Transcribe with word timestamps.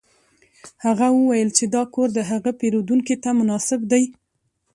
هغه 0.85 1.07
وویل 1.17 1.49
چې 1.57 1.65
دا 1.75 1.83
کور 1.93 2.07
د 2.13 2.19
هغه 2.31 2.51
پیرودونکي 2.59 3.15
ته 3.23 3.29
مناسب 3.39 3.79
دی 3.91 4.03